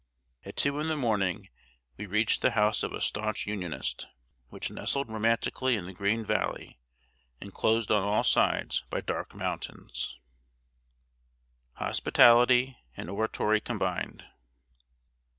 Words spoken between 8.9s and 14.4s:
dark mountains. [Sidenote: HOSPITALITY AND ORATORY COMBINED.